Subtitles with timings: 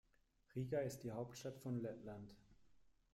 [0.55, 2.35] Riga ist die Hauptstadt von Lettland.